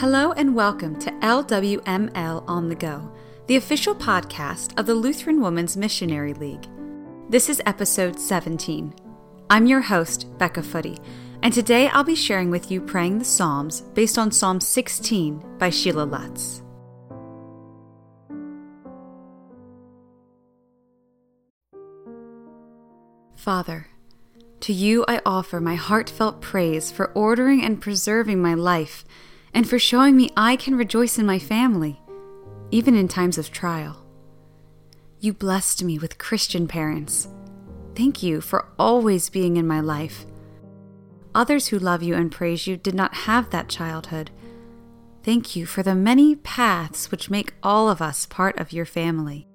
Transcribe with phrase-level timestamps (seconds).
[0.00, 3.10] Hello and welcome to LWML On the Go,
[3.46, 6.68] the official podcast of the Lutheran Women's Missionary League.
[7.30, 8.94] This is episode 17.
[9.48, 10.98] I'm your host, Becca Footy,
[11.42, 15.70] and today I'll be sharing with you praying the Psalms based on Psalm 16 by
[15.70, 16.62] Sheila Lutz.
[23.34, 23.86] Father,
[24.60, 29.06] to you I offer my heartfelt praise for ordering and preserving my life
[29.56, 31.98] and for showing me I can rejoice in my family,
[32.70, 34.06] even in times of trial.
[35.18, 37.26] You blessed me with Christian parents.
[37.94, 40.26] Thank you for always being in my life.
[41.34, 44.30] Others who love you and praise you did not have that childhood.
[45.22, 49.48] Thank you for the many paths which make all of us part of your family.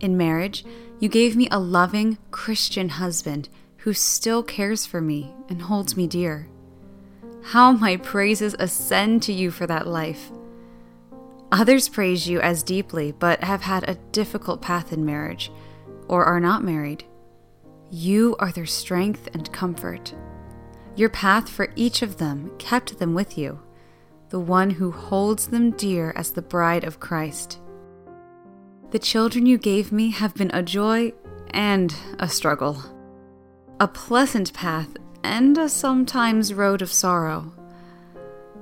[0.00, 0.64] In marriage,
[1.00, 6.06] you gave me a loving Christian husband who still cares for me and holds me
[6.06, 6.48] dear.
[7.50, 10.32] How my praises ascend to you for that life.
[11.52, 15.52] Others praise you as deeply, but have had a difficult path in marriage,
[16.08, 17.04] or are not married.
[17.88, 20.12] You are their strength and comfort.
[20.96, 23.60] Your path for each of them kept them with you,
[24.30, 27.60] the one who holds them dear as the bride of Christ.
[28.90, 31.12] The children you gave me have been a joy
[31.50, 32.82] and a struggle,
[33.78, 37.52] a pleasant path and a sometimes road of sorrow.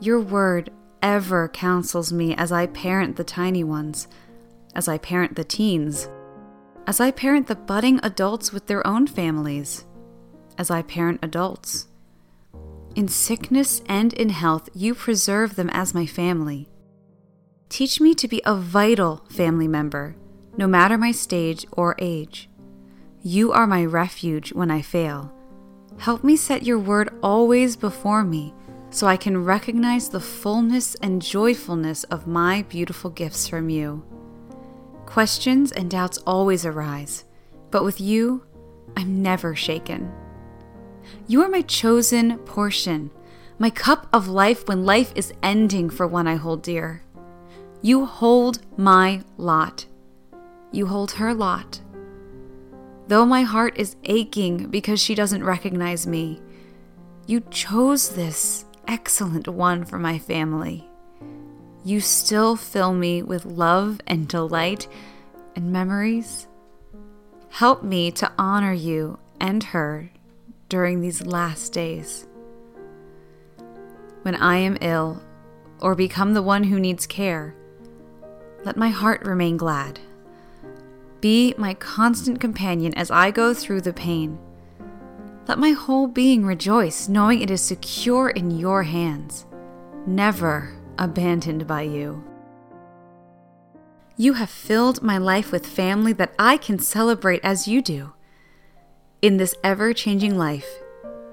[0.00, 0.70] Your word
[1.02, 4.08] ever counsels me as I parent the tiny ones,
[4.74, 6.08] as I parent the teens,
[6.86, 9.84] as I parent the budding adults with their own families,
[10.56, 11.88] as I parent adults.
[12.94, 16.70] In sickness and in health, you preserve them as my family.
[17.68, 20.16] Teach me to be a vital family member,
[20.56, 22.48] no matter my stage or age.
[23.22, 25.35] You are my refuge when I fail
[25.98, 28.54] Help me set your word always before me
[28.90, 34.04] so I can recognize the fullness and joyfulness of my beautiful gifts from you.
[35.06, 37.24] Questions and doubts always arise,
[37.70, 38.44] but with you,
[38.96, 40.12] I'm never shaken.
[41.26, 43.10] You are my chosen portion,
[43.58, 47.02] my cup of life when life is ending for one I hold dear.
[47.82, 49.86] You hold my lot.
[50.72, 51.80] You hold her lot.
[53.08, 56.40] Though my heart is aching because she doesn't recognize me,
[57.26, 60.88] you chose this excellent one for my family.
[61.84, 64.88] You still fill me with love and delight
[65.54, 66.48] and memories.
[67.48, 70.10] Help me to honor you and her
[70.68, 72.26] during these last days.
[74.22, 75.22] When I am ill
[75.80, 77.54] or become the one who needs care,
[78.64, 80.00] let my heart remain glad.
[81.26, 84.38] Be my constant companion as I go through the pain.
[85.48, 89.44] Let my whole being rejoice, knowing it is secure in your hands,
[90.06, 92.22] never abandoned by you.
[94.16, 98.12] You have filled my life with family that I can celebrate as you do.
[99.20, 100.78] In this ever changing life,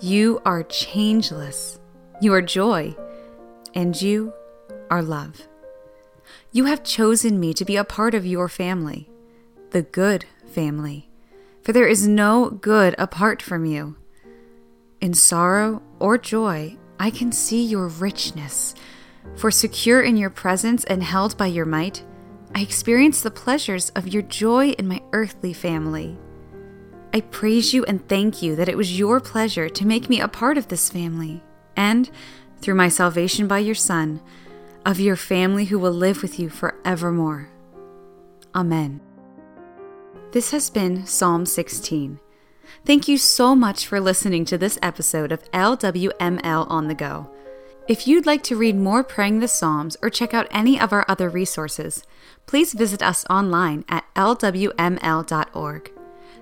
[0.00, 1.78] you are changeless,
[2.20, 2.96] you are joy,
[3.72, 4.32] and you
[4.90, 5.46] are love.
[6.50, 9.08] You have chosen me to be a part of your family
[9.70, 11.08] the good family,
[11.62, 13.96] for there is no good apart from you.
[15.00, 18.74] In sorrow or joy, I can see your richness,
[19.34, 22.04] for secure in your presence and held by your might,
[22.54, 26.16] I experience the pleasures of your joy in my earthly family.
[27.12, 30.28] I praise you and thank you that it was your pleasure to make me a
[30.28, 31.42] part of this family,
[31.76, 32.10] and,
[32.60, 34.22] through my salvation by your Son,
[34.86, 37.50] of your family who will live with you forevermore.
[38.54, 39.00] Amen.
[40.36, 42.20] This has been Psalm 16.
[42.84, 47.30] Thank you so much for listening to this episode of LWML on the Go.
[47.88, 51.06] If you'd like to read more Praying the Psalms or check out any of our
[51.08, 52.04] other resources,
[52.44, 55.92] please visit us online at lwml.org.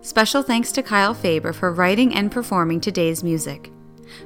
[0.00, 3.70] Special thanks to Kyle Faber for writing and performing today's music.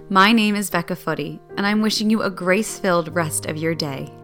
[0.09, 3.75] My name is Becca Footy, and I'm wishing you a grace filled rest of your
[3.75, 4.16] day.